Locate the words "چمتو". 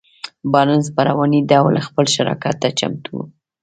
2.79-3.09